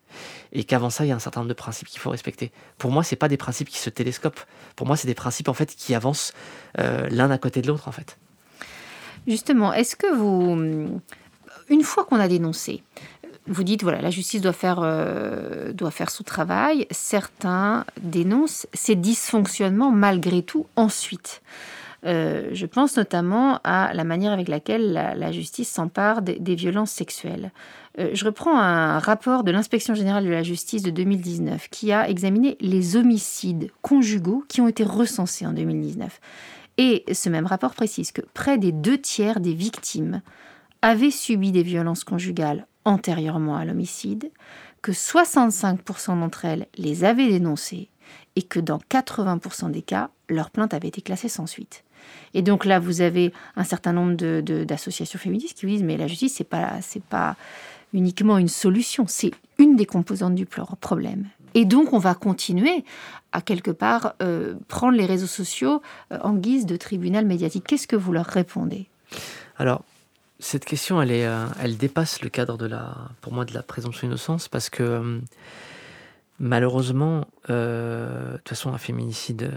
[0.52, 2.52] Et qu'avant ça, il y a un certain nombre de principes qu'il faut respecter.
[2.78, 4.42] Pour moi, c'est pas des principes qui se télescopent.
[4.76, 6.34] Pour moi, c'est des principes en fait qui avancent
[6.80, 8.18] euh, l'un à côté de l'autre en fait.
[9.28, 11.00] Justement, est-ce que vous,
[11.70, 12.84] une fois qu'on a dénoncé,
[13.50, 16.86] vous dites voilà, la justice doit faire, euh, doit faire son travail.
[16.92, 21.42] Certains dénoncent ces dysfonctionnements malgré tout ensuite.
[22.06, 26.92] Euh, je pense notamment à la manière avec laquelle la, justice s'empare des, des, violences
[26.92, 27.52] sexuelles.
[28.00, 32.08] Euh, je reprends un rapport de l'inspection générale de la justice de 2019 qui a
[32.08, 36.22] examiné les homicides conjugaux qui ont été recensés en 2019.
[36.78, 40.22] Et ce même rapport précise que près des deux tiers des victimes
[40.82, 44.32] avaient subi des violences conjugales antérieurement à l'homicide,
[44.82, 47.90] que 65% d'entre elles les avaient dénoncées
[48.36, 51.84] et que dans 80% des cas, leur plainte avait été classée sans suite.
[52.34, 54.16] Et donc là, vous avez un certain nombre
[54.64, 57.36] d'associations de, de, féministes qui vous disent mais la justice, c'est pas pas
[57.94, 61.28] uniquement une solution, c'est une des composantes du problème.
[61.56, 62.84] Et donc, on va continuer
[63.32, 67.66] à quelque part euh, prendre les réseaux sociaux euh, en guise de tribunal médiatique.
[67.68, 68.88] Qu'est-ce que vous leur répondez?
[69.58, 69.84] Alors,
[70.40, 73.62] cette question, elle, est, euh, elle dépasse le cadre de la, pour moi, de la
[73.62, 75.20] présomption d'innocence parce que euh,
[76.40, 79.52] malheureusement, euh, de toute façon, un féminicide,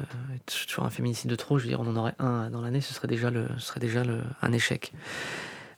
[0.78, 3.08] un féminicide de trop, je veux dire, on en aurait un dans l'année, ce serait
[3.08, 4.92] déjà, le, ce serait déjà le, un échec.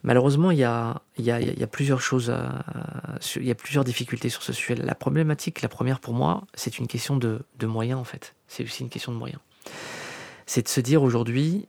[0.01, 2.31] Malheureusement, il y a, y a, y a plusieurs choses,
[3.37, 4.75] il y a plusieurs difficultés sur ce sujet.
[4.75, 8.35] La problématique, la première pour moi, c'est une question de moyens en fait.
[8.47, 9.41] C'est aussi une question de moyens.
[10.45, 11.67] C'est de se dire aujourd'hui,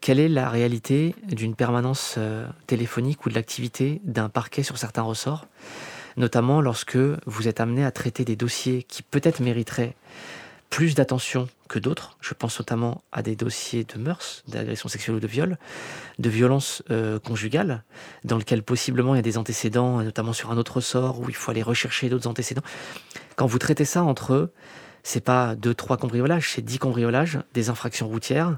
[0.00, 5.02] quelle est la réalité d'une permanence euh, téléphonique ou de l'activité d'un parquet sur certains
[5.02, 5.46] ressorts,
[6.16, 9.94] notamment lorsque vous êtes amené à traiter des dossiers qui peut-être mériteraient
[10.70, 12.16] plus d'attention que d'autres.
[12.20, 15.58] Je pense notamment à des dossiers de mœurs, d'agression sexuelle ou de viol,
[16.18, 17.84] de violence euh, conjugale,
[18.24, 21.34] dans lequel possiblement il y a des antécédents, notamment sur un autre ressort, où il
[21.34, 22.62] faut aller rechercher d'autres antécédents.
[23.36, 24.50] Quand vous traitez ça entre
[25.02, 28.56] c'est pas deux, trois cambriolages, c'est dix cambriolages, des infractions routières,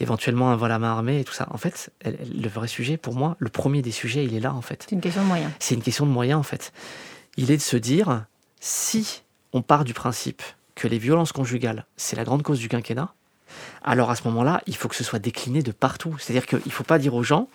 [0.00, 1.46] éventuellement un vol à main armée et tout ça.
[1.50, 4.62] En fait, le vrai sujet, pour moi, le premier des sujets, il est là, en
[4.62, 4.86] fait.
[4.88, 5.50] C'est une question de moyens.
[5.58, 6.72] C'est une question de moyens, en fait.
[7.36, 8.24] Il est de se dire,
[8.60, 10.42] si on part du principe
[10.74, 13.14] que les violences conjugales, c'est la grande cause du quinquennat,
[13.84, 16.16] alors à ce moment-là, il faut que ce soit décliné de partout.
[16.18, 17.48] C'est-à-dire qu'il ne faut pas dire aux gens,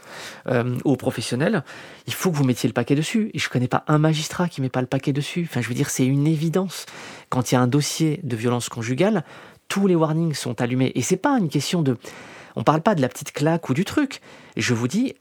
[0.48, 1.64] euh, aux professionnels,
[2.06, 3.32] il faut que vous mettiez le paquet dessus.
[3.34, 5.48] Et je ne connais pas un magistrat qui ne met pas le paquet dessus.
[5.50, 6.86] Enfin, je veux dire, c'est une évidence.
[7.30, 9.24] Quand il y a un dossier de violence conjugale,
[9.68, 10.92] tous les warnings sont allumés.
[10.96, 11.98] Et c'est pas une question de...
[12.56, 14.22] On ne parle pas de la petite claque ou du truc.
[14.56, 15.14] Je vous dis,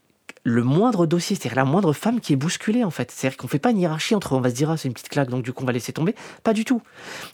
[0.46, 3.10] le moindre dossier, c'est-à-dire la moindre femme qui est bousculée en fait.
[3.10, 4.94] C'est-à-dire qu'on ne fait pas une hiérarchie entre on va se dire ah, c'est une
[4.94, 6.14] petite claque donc du coup on va laisser tomber.
[6.44, 6.82] Pas du tout.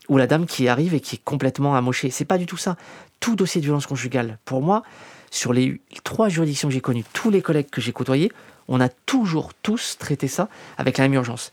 [0.09, 2.09] Ou la dame qui arrive et qui est complètement amochée.
[2.09, 2.77] C'est pas du tout ça.
[3.21, 4.83] Tout dossier de violence conjugale, pour moi,
[5.31, 8.33] sur les trois juridictions que j'ai connues, tous les collègues que j'ai côtoyés,
[8.67, 10.49] on a toujours tous traité ça
[10.79, 11.53] avec la même urgence.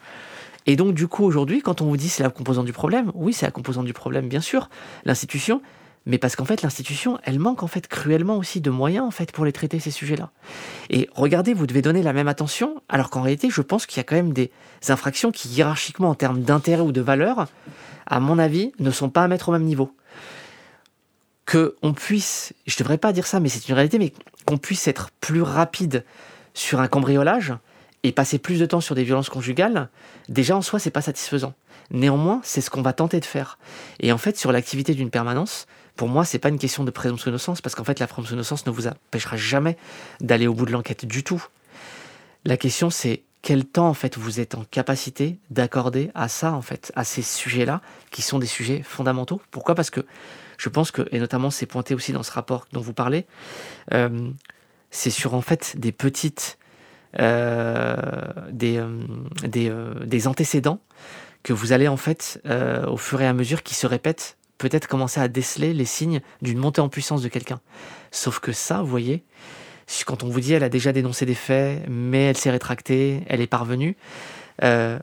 [0.66, 3.34] Et donc du coup aujourd'hui, quand on vous dit c'est la composante du problème, oui
[3.34, 4.70] c'est la composante du problème bien sûr,
[5.04, 5.62] l'institution,
[6.06, 9.32] mais parce qu'en fait l'institution, elle manque en fait cruellement aussi de moyens en fait
[9.32, 10.32] pour les traiter ces sujets-là.
[10.90, 14.00] Et regardez, vous devez donner la même attention, alors qu'en réalité, je pense qu'il y
[14.00, 14.52] a quand même des
[14.88, 17.48] infractions qui hiérarchiquement en termes d'intérêt ou de valeur,
[18.06, 19.94] à mon avis, ne sont pas à mettre au même niveau.
[21.46, 24.14] Que on puisse, je devrais pas dire ça, mais c'est une réalité, mais
[24.46, 26.06] qu'on puisse être plus rapide
[26.54, 27.54] sur un cambriolage
[28.04, 29.90] et passer plus de temps sur des violences conjugales,
[30.30, 31.54] déjà en soi, c'est pas satisfaisant.
[31.92, 33.58] Néanmoins, c'est ce qu'on va tenter de faire.
[34.00, 37.30] Et en fait, sur l'activité d'une permanence, pour moi, c'est pas une question de présomption
[37.30, 39.76] d'innocence, parce qu'en fait, la présomption d'innocence ne vous empêchera jamais
[40.22, 41.44] d'aller au bout de l'enquête du tout.
[42.46, 46.62] La question, c'est quel temps, en fait, vous êtes en capacité d'accorder à ça, en
[46.62, 47.82] fait, à ces sujets-là,
[48.12, 49.42] qui sont des sujets fondamentaux.
[49.52, 49.76] Pourquoi?
[49.76, 50.06] Parce que
[50.58, 53.26] je pense que, et notamment, c'est pointé aussi dans ce rapport dont vous parlez,
[53.94, 54.30] euh,
[54.92, 56.58] c'est sur, en fait, des petites,
[57.14, 58.86] des, euh,
[59.44, 59.74] des,
[60.06, 60.80] des antécédents
[61.44, 62.42] que vous allez, en fait,
[62.88, 66.60] au fur et à mesure qui se répètent, peut-être commencer à déceler les signes d'une
[66.60, 67.62] montée en puissance de quelqu'un.
[68.12, 69.24] Sauf que ça, vous voyez,
[70.06, 73.42] quand on vous dit elle a déjà dénoncé des faits, mais elle s'est rétractée, elle
[73.42, 73.96] est parvenue,
[74.64, 75.00] euh,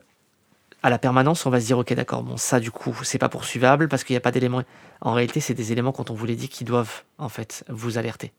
[0.83, 3.29] à la permanence, on va se dire, ok, d'accord, bon, ça, du coup, c'est pas
[3.29, 4.63] poursuivable parce qu'il n'y a pas d'éléments.
[5.01, 7.97] En réalité, c'est des éléments, quand on vous les dit, qui doivent, en fait, vous
[7.97, 8.31] alerter.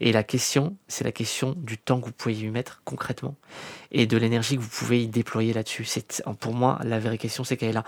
[0.00, 3.34] Et la question, c'est la question du temps que vous pouvez y mettre concrètement
[3.90, 5.84] et de l'énergie que vous pouvez y déployer là-dessus.
[5.84, 7.84] C'est, pour moi, la vraie question, c'est qu'elle est là.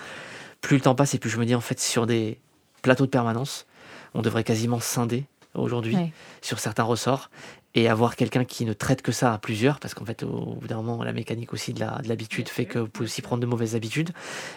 [0.60, 2.38] Plus le temps passe et plus je me dis, en fait, sur des
[2.82, 3.66] plateaux de permanence,
[4.14, 5.96] on devrait quasiment scinder aujourd'hui
[6.42, 7.30] sur certains ressorts
[7.74, 10.66] et avoir quelqu'un qui ne traite que ça à plusieurs, parce qu'en fait, au, bout
[10.66, 13.76] d'un moment, la mécanique aussi de, l'habitude fait que vous pouvez aussi prendre de mauvaises
[13.76, 14.10] habitudes.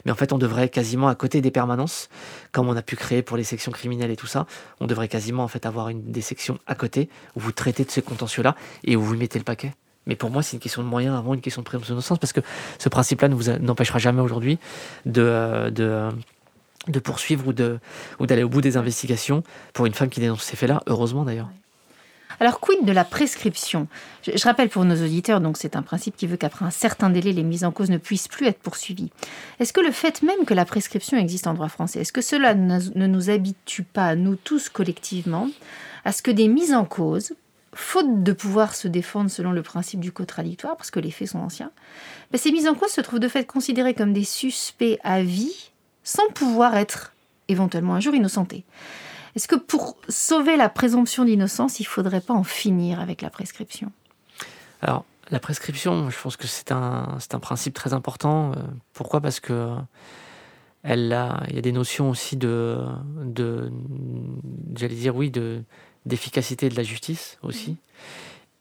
[0.06, 2.10] Mais en fait, on devrait quasiment, à côté des permanences,
[2.52, 4.48] comme on a pu créer pour les sections criminelles et tout ça,
[4.80, 7.92] on devrait quasiment en fait avoir une, des sections à côté où vous traitez de
[7.92, 9.74] ces contentieux-là et où vous mettez le paquet.
[10.08, 12.34] Mais pour moi, c'est une question de moyens avant une question de présomption d'innocence, parce
[12.34, 12.42] que
[12.80, 14.58] ce principe-là ne vous n'empêchera jamais aujourd'hui
[15.06, 16.10] de, de
[16.90, 17.80] de poursuivre ou de
[18.20, 21.50] ou d'aller au bout des investigations pour une femme qui dénonce ces faits-là, heureusement d'ailleurs.
[22.40, 23.88] Alors, quid de la prescription?
[24.26, 27.34] Je, rappelle pour nos auditeurs, donc c'est un principe qui veut qu'après un certain délai,
[27.34, 29.12] les mises en cause ne puissent plus être poursuivies.
[29.60, 32.54] Est-ce que le fait même que la prescription existe en droit français, est-ce que cela
[32.56, 35.50] ne nous habitue pas, nous tous collectivement,
[36.06, 37.34] à ce que des mises en cause,
[37.74, 41.40] faute de pouvoir se défendre selon le principe du contradictoire, parce que les faits sont
[41.40, 41.72] anciens,
[42.32, 45.72] ben, ces mises en cause se trouvent de fait considérées comme des suspects à vie
[46.04, 47.14] sans pouvoir être
[47.48, 48.64] éventuellement un jour innocentés.
[49.36, 53.30] Est-ce que pour sauver la présomption d'innocence, il ne faudrait pas en finir avec la
[53.30, 53.92] prescription?
[54.82, 58.52] Alors, la prescription, je pense que c'est un, un principe très important.
[58.52, 58.56] Euh,
[58.94, 59.22] pourquoi?
[59.22, 59.76] Parce que
[60.84, 62.78] elle a, il y a des notions aussi de,
[63.24, 63.72] de
[64.76, 65.64] j'allais dire oui, de
[66.06, 67.78] d'efficacité de la justice aussi, mhm.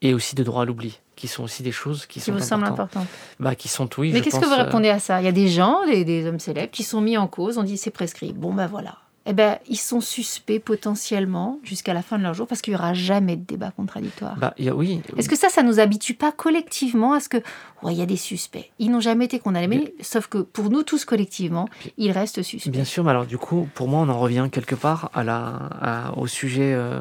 [0.03, 2.39] et aussi de droit à l'oubli, qui sont aussi des choses qui, qui sont vous
[2.39, 3.09] semblent importantes.
[3.41, 4.13] Bah, qui sont oui.
[4.13, 5.21] Mais qu'est-ce que vous euh, répondez à ça?
[5.21, 7.59] Il y a des gens, des, des, hommes célèbres, qui sont mis en cause.
[7.59, 8.33] On dit c'est prescrit.
[8.33, 12.47] Bon ben voilà eh ben, ils sont suspects potentiellement jusqu'à la fin de leur jour
[12.47, 14.37] parce qu'il n'y aura jamais de débat contradictoire.
[14.37, 15.01] Bah, oui.
[15.17, 17.39] Est-ce que ça, ça nous habitue pas collectivement à ce que,
[17.85, 21.05] il y a des suspects, ils n'ont jamais été condamnés, sauf que pour nous tous
[21.05, 22.71] collectivement, ils restent suspects.
[22.71, 26.13] Bien sûr, mais alors du coup, pour moi, on en revient quelque part à la,
[26.17, 27.01] au sujet euh,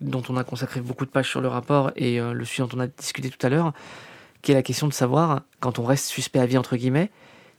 [0.00, 2.76] dont on a consacré beaucoup de pages sur le rapport et euh, le sujet dont
[2.76, 3.72] on a discuté tout à l'heure,
[4.42, 7.10] qui est la question de savoir, quand on reste suspect à vie, entre guillemets,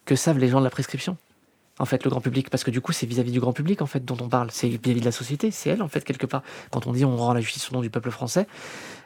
[0.05, 1.15] que savent les gens de la prescription?
[1.81, 3.87] En fait, le grand public, parce que du coup, c'est vis-à-vis du grand public, en
[3.87, 4.49] fait, dont on parle.
[4.51, 6.43] C'est vis-à-vis de la société, c'est elle, en fait, quelque part.
[6.69, 8.45] Quand on dit on rend la justice au nom du peuple français,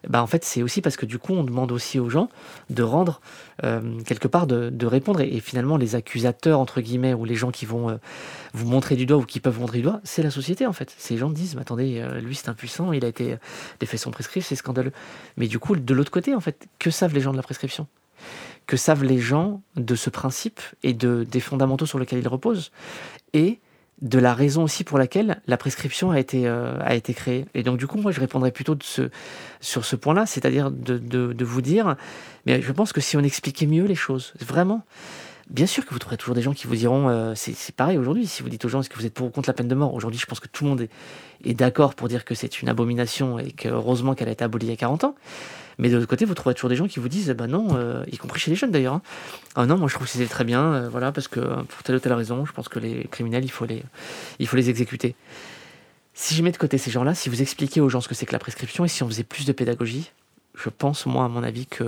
[0.10, 2.28] bah, en fait, c'est aussi parce que du coup, on demande aussi aux gens
[2.70, 3.22] de rendre,
[3.64, 5.22] euh, quelque part, de, répondre.
[5.22, 7.96] Et, finalement, les accusateurs, entre guillemets, ou les gens qui vont euh,
[8.54, 10.74] vous montrer du doigt ou qui peuvent vous montrer du doigt, c'est la société, en
[10.74, 10.94] fait.
[10.98, 13.38] Ces gens disent, mais attendez, euh, lui, c'est impuissant, il a été.
[13.80, 14.92] Les faits sont prescrits, c'est scandaleux.
[15.38, 17.88] Mais du coup, de l'autre côté, en fait, que savent les gens de la prescription?
[18.68, 22.72] Que savent les gens de ce principe et de, des fondamentaux sur lesquels il repose,
[23.34, 23.60] et
[24.02, 27.46] de la raison aussi pour laquelle la prescription a été, euh, a été créée.
[27.54, 29.10] Et donc du coup, moi, je répondrais plutôt de ce,
[29.62, 31.96] sur ce point-là, c'est-à-dire de, de, vous dire,
[32.46, 34.84] mais je pense que si on expliquait mieux les choses, vraiment,
[35.48, 38.26] Bien sûr que vous trouverez toujours des gens qui vous diront, euh, c'est pareil aujourd'hui,
[38.26, 39.76] si vous dites aux gens est-ce que vous êtes pour ou contre la peine de
[39.76, 40.90] mort, aujourd'hui je pense que tout le monde est,
[41.44, 44.66] est d'accord pour dire que c'est une abomination et que heureusement qu'elle a été abolie
[44.66, 45.16] il y a 40 ans.
[45.78, 48.04] Mais de l'autre côté, vous trouverez toujours des gens qui vous disent, bah non, euh,
[48.12, 48.96] y compris chez les jeunes d'ailleurs.
[48.96, 49.02] Hein.
[49.56, 51.96] Ah non, moi je trouve que c'était très bien, euh, voilà, parce que pour telle
[51.96, 53.84] ou telle raison, je pense que les criminels, il faut les,
[54.40, 55.16] il faut les exécuter.
[56.14, 58.26] Si je mets de côté ces gens-là, si vous expliquez aux gens ce que c'est
[58.26, 60.12] que la prescription et si on faisait plus de pédagogie,
[60.58, 61.84] je pense, moi, à mon avis, que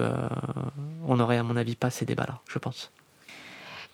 [1.05, 2.91] on n'aurait, à mon avis, pas ces débats-là, je pense.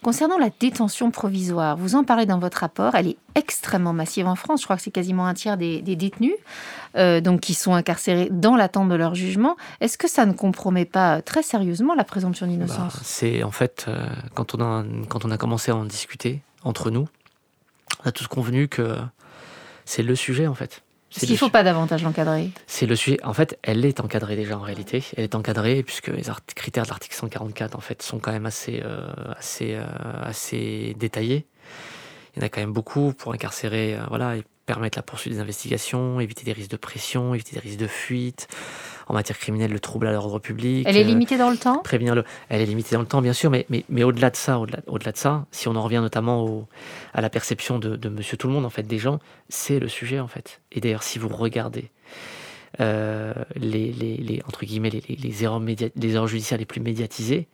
[0.04, 4.36] Concernant la détention provisoire, vous en parlez dans votre rapport, elle est extrêmement massive en
[4.36, 4.60] France.
[4.60, 6.34] Je crois que c'est quasiment un tiers des, détenus
[6.98, 9.56] euh, donc qui sont incarcérés dans l'attente de leur jugement.
[9.80, 12.96] Est-ce que ça ne compromet pas très sérieusement la présomption d'innocence?
[12.96, 17.08] Bah, C'est en fait, euh, quand on a commencé à en discuter entre nous,
[18.04, 18.98] on a tous convenu que
[19.86, 20.84] c'est le sujet en fait.
[21.16, 23.20] Est-ce qu'il ne faut pas davantage l'encadrer C'est le sujet.
[23.24, 25.04] En fait, elle est encadrée déjà en réalité.
[25.16, 26.24] Elle est encadrée puisque les
[26.56, 29.06] critères de l'article 144 en fait sont quand même assez, euh,
[29.38, 29.86] assez, euh,
[30.22, 31.46] assez détaillés.
[32.36, 35.34] Il y en a quand même beaucoup pour incarcérer, euh, voilà, et permettre la poursuite
[35.34, 38.48] des investigations, éviter des risques de pression, éviter des risques de fuite
[39.08, 40.86] en matière criminelle le trouble à l'ordre public.
[40.88, 42.24] Elle est euh, limitée dans le temps Prévenir le.
[42.50, 44.80] Elle est limitée dans le temps, bien sûr, mais, mais, mais au-delà de ça, au-delà,
[44.88, 46.68] au-delà de ça, si on en revient notamment au,
[47.14, 49.88] à la perception de, de, Monsieur Tout le Monde, en fait, des gens, c'est le
[49.88, 50.62] sujet, en fait.
[50.72, 51.92] Et d'ailleurs, si vous regardez
[52.80, 57.48] euh, les, les, les, entre guillemets, les, les, erreurs les erreurs judiciaires les plus médiatisées,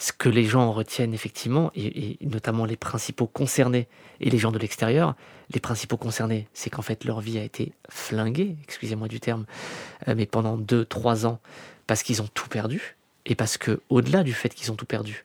[0.00, 3.86] ce que les gens en retiennent effectivement, et, notamment les principaux concernés
[4.20, 5.14] et les gens de l'extérieur,
[5.52, 9.46] les principaux concernés, c'est qu'en fait leur vie a été flinguée, excusez-moi du terme,
[10.08, 11.40] euh, mais pendant 2-3 ans,
[11.86, 15.24] parce qu'ils ont tout perdu, et parce que au-delà du fait qu'ils ont tout perdu,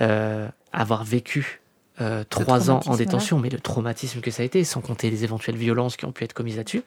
[0.00, 1.60] euh, avoir vécu
[2.00, 5.24] euh, trois ans en détention, mais le traumatisme que ça a été, sans compter les
[5.24, 6.82] éventuelles violences qui ont pu être commises là-dessus,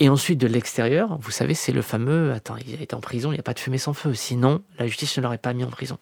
[0.00, 3.30] et ensuite, de l'extérieur, vous savez, c'est le fameux Attends, il a été en prison,
[3.30, 4.12] il n'y a pas de fumée sans feu.
[4.14, 5.98] Sinon, la justice ne l'aurait pas mis en prison.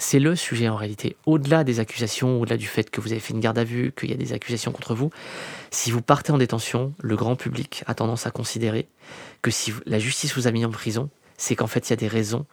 [0.00, 1.16] C'est le sujet en réalité.
[1.26, 4.10] Au-delà des accusations, au-delà du fait que vous avez fait une garde à vue, qu'il
[4.10, 5.10] y a des accusations contre vous,
[5.70, 8.88] si vous partez en détention, le grand public a tendance à considérer
[9.42, 11.96] que si la justice vous a mis en prison, c'est qu'en fait il y a
[11.96, 12.46] des raisons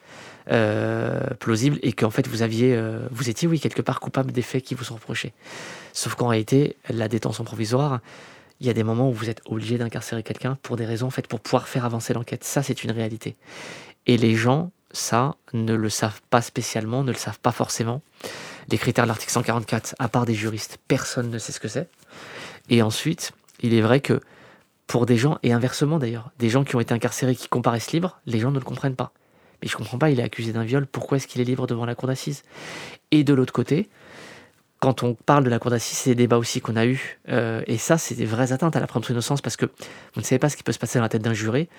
[0.51, 4.41] euh, plausibles et qu'en fait vous aviez, euh, vous étiez oui quelque part coupable des
[4.41, 5.33] faits qui vous sont reprochés.
[5.93, 8.01] Sauf qu'en réalité, la détention provisoire,
[8.59, 11.11] il y a des moments où vous êtes obligé d'incarcérer quelqu'un pour des raisons en
[11.11, 12.43] fait pour pouvoir faire avancer l'enquête.
[12.43, 13.37] Ça c'est une réalité.
[14.05, 18.01] Et les gens ça, ne le savent pas spécialement, ne le savent pas forcément.
[18.69, 21.89] Les critères de l'article 144, à part des juristes, personne ne sait ce que c'est.
[22.69, 24.19] Et ensuite, il est vrai que
[24.87, 28.19] pour des gens, et inversement d'ailleurs, des gens qui ont été incarcérés, qui comparaissent libres,
[28.25, 29.11] les gens ne le comprennent pas.
[29.61, 31.85] Mais je comprends pas, il est accusé d'un viol, pourquoi est-ce qu'il est libre devant
[31.85, 32.43] la cour d'assises?
[33.11, 33.89] Et de l'autre côté,
[34.79, 37.61] quand on parle de la cour d'assises, c'est des débats aussi qu'on a eus, euh,
[37.67, 40.39] et ça, c'est des vraies atteintes à la présomption d'innocence, parce que vous ne savez
[40.39, 41.69] pas ce qui peut se passer dans la tête d'un juré.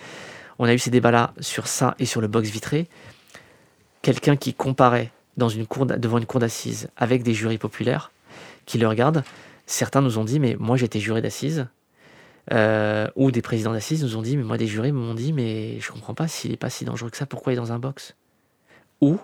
[0.58, 2.88] On a eu ces débats-là sur ça et sur le box vitré.
[4.02, 8.10] Quelqu'un qui comparait devant une cour d'assises avec des jurys populaires,
[8.66, 9.22] qui le regardent,
[9.66, 11.66] certains nous ont dit, mais moi j'étais juré d'assises,
[12.52, 15.78] euh, ou des présidents d'assises nous ont dit, mais moi des jurés m'ont dit, mais
[15.80, 17.78] je comprends pas s'il n'est pas si dangereux que ça, pourquoi il est dans un
[17.78, 18.16] box?
[19.00, 19.18] Ou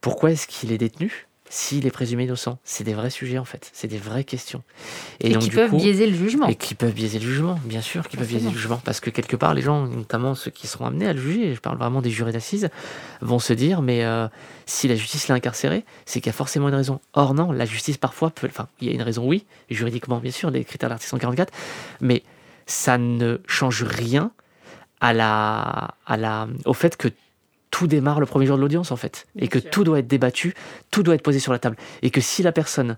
[0.00, 1.26] pourquoi est-ce qu'il est détenu?
[1.50, 2.58] S'il est présumé innocent.
[2.64, 4.62] C'est des vrais sujets en fait, c'est des vraies questions.
[5.18, 6.46] Et, qui peuvent biaiser le jugement.
[6.46, 8.80] Et qui peuvent biaiser le jugement, bien sûr, qui peuvent biaiser le jugement.
[8.84, 11.60] Parce que quelque part, les gens, notamment ceux qui seront amenés à le juger, je
[11.60, 12.70] parle vraiment des jurés d'assises,
[13.20, 14.28] vont se dire, mais euh,
[14.64, 17.00] si la justice l'a incarcéré, c'est qu'il y a forcément une raison.
[17.14, 18.46] Or non, la justice parfois peut...
[18.48, 21.52] Enfin, il y a une raison, oui, juridiquement bien sûr, les critères de l'article 144,
[22.00, 22.22] mais
[22.66, 24.30] ça ne change rien
[25.00, 27.08] à la, à la, au fait que
[27.70, 29.26] tout démarre le premier jour de l'audience en fait.
[29.36, 30.54] et que tout doit être débattu,
[30.90, 31.76] tout doit être posé sur la table.
[32.02, 32.96] Et que si la personne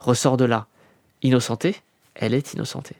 [0.00, 0.66] ressort de là
[1.22, 1.76] innocentée,
[2.14, 2.96] elle est innocentée.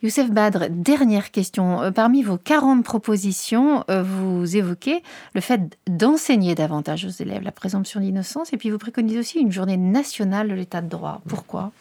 [0.00, 1.82] Youssef Badr, dernière question.
[1.82, 5.02] Euh, parmi vos 40 propositions, euh, vous évoquez
[5.34, 9.50] le fait d'enseigner davantage aux élèves la présomption d'innocence et puis vous préconisez aussi une
[9.50, 11.20] journée nationale de l'état de droit.
[11.28, 11.72] Pourquoi?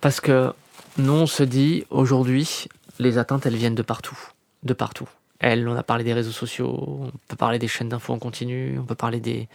[0.00, 0.52] Parce que
[0.96, 2.66] nous, on se dit aujourd'hui,
[2.98, 4.18] les atteintes, elles viennent de partout.
[4.64, 5.08] De partout.
[5.40, 6.68] Elle, on a parlé des réseaux sociaux,
[7.00, 9.48] on peut parler des chaînes d'infos en continu, on peut parler des,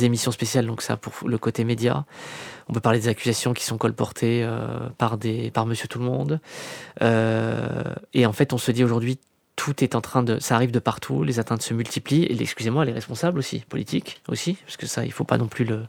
[0.00, 2.04] émissions spéciales, donc ça pour le côté média.
[2.68, 5.16] On peut parler des accusations qui sont colportées euh, par,
[5.66, 6.40] Monsieur Tout le Monde.
[7.02, 9.18] Euh, et en fait, on se dit aujourd'hui,
[9.54, 12.84] tout est en train de, ça arrive de partout, les atteintes se multiplient, et excusez-moi,
[12.84, 15.86] les responsables aussi, politiques aussi, parce que ça, il faut pas non plus le,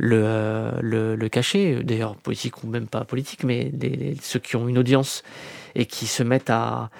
[0.00, 3.72] euh, le, cacher, d'ailleurs politique ou même pas politique, mais
[4.22, 5.22] ceux qui ont une audience
[5.74, 6.90] et qui se mettent à,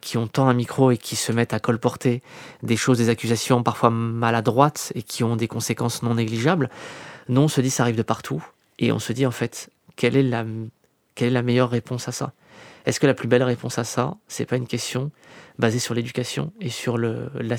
[0.00, 2.22] qui ont tant un micro et qui se mettent à colporter
[2.62, 6.70] des choses, des accusations parfois maladroites et qui ont des conséquences non négligeables,
[7.28, 8.42] nous on se dit ça arrive de partout
[8.78, 10.44] et on se dit en fait quelle est la,
[11.14, 12.32] quelle est la meilleure réponse à ça?
[12.86, 15.12] Est-ce que la plus belle réponse à ça, c'est pas une question
[15.58, 17.56] basée sur l'éducation et sur le, la,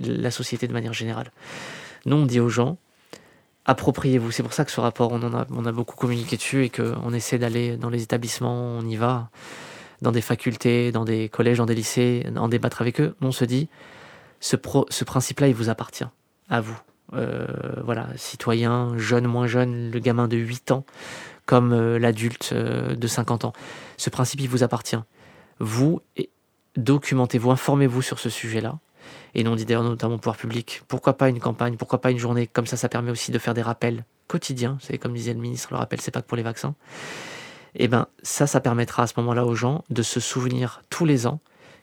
[0.00, 1.30] la société de manière générale?
[2.06, 2.78] Nous on dit aux gens
[3.66, 4.30] appropriez-vous.
[4.30, 6.70] C'est pour ça que ce rapport, on, en a, on a beaucoup communiqué dessus et
[6.70, 9.28] qu'on essaie d'aller dans les établissements, on y va
[10.02, 13.44] dans des facultés, dans des collèges, dans des lycées, en débattre avec eux, on se
[13.44, 13.68] dit,
[14.40, 16.06] ce, principe-là, il vous appartient,
[16.48, 16.78] à vous.
[17.14, 17.46] Euh,
[17.84, 20.84] voilà, citoyen, jeune, moins jeune, le gamin de 8 ans,
[21.46, 23.52] comme euh, l'adulte euh, de 50 ans.
[23.96, 24.98] Ce principe, il vous appartient.
[25.58, 26.00] Vous,
[26.76, 28.78] documentez-vous, informez-vous sur ce sujet-là.
[29.34, 32.10] Et nous, on dit d'ailleurs notamment au pouvoir public, pourquoi pas une campagne, pourquoi pas
[32.10, 34.76] une journée, comme ça, ça permet aussi de faire des rappels quotidiens.
[34.80, 36.74] C'est comme disait le ministre, le rappel, c'est pas que pour les vaccins
[37.78, 41.26] eh ben ça, ça permettra à ce moment-là aux gens de se souvenir tous les
[41.26, 41.40] ans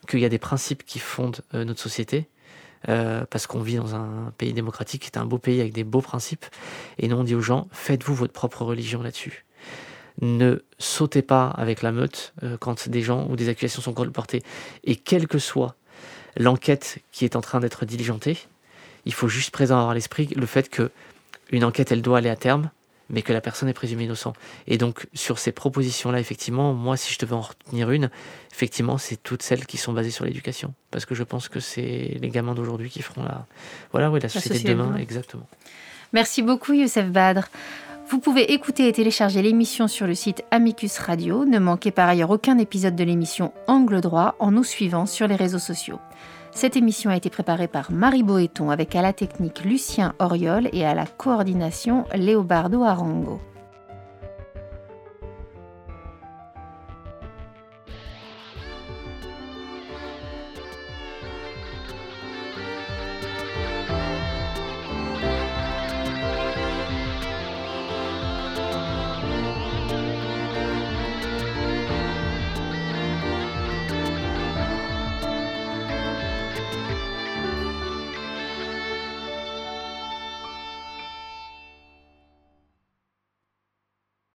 [0.07, 2.27] qu'il y a des principes qui fondent euh, notre société,
[2.89, 5.83] euh, parce qu'on vit dans un pays démocratique, qui est un beau pays avec des
[5.83, 6.45] beaux principes,
[6.97, 9.45] et nous on dit aux gens, faites-vous votre propre religion là-dessus.
[10.21, 14.43] Ne sautez pas avec la meute euh, quand des gens ou des accusations sont colportées,
[14.83, 15.75] et quelle que soit
[16.35, 18.37] l'enquête qui est en train d'être diligentée,
[19.05, 20.91] il faut juste présent à l'esprit le fait que
[21.51, 22.71] une enquête, elle doit aller à terme,
[23.09, 24.35] mais que la personne est présumée innocente.
[24.67, 28.09] Et donc, sur ces propositions-là, effectivement, moi, si je devais en retenir une,
[28.51, 30.73] effectivement, c'est toutes celles qui sont basées sur l'éducation.
[30.91, 33.45] Parce que je pense que c'est les gamins d'aujourd'hui qui feront la,
[33.91, 34.95] voilà, oui, la société, de demain.
[34.97, 35.47] Exactement.
[36.13, 37.47] Merci beaucoup, Youssef Badr.
[38.09, 41.45] Vous pouvez écouter et télécharger l'émission sur le site Amicus Radio.
[41.45, 45.35] Ne manquez par ailleurs aucun épisode de l'émission Angle droit en nous suivant sur les
[45.35, 45.99] réseaux sociaux.
[46.55, 50.85] Cette émission a été préparée par Marie Boéton avec à la technique Lucien Oriol et
[50.85, 53.39] à la coordination Léobardo Arango.